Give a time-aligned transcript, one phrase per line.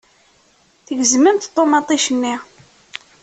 [0.85, 2.35] Tgezmemt ṭumaṭic-nni.